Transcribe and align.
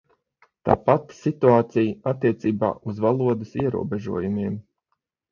Tā 0.67 0.75
pati 0.85 1.17
situācija 1.17 2.07
attiecībā 2.11 2.69
uz 2.93 3.01
valodas 3.05 3.53
ierobežojumiem. 3.65 4.57